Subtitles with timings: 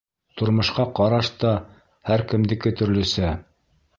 [0.41, 1.51] Тормошҡа ҡараш та
[2.09, 3.33] һәр кемдеке төрлөсә.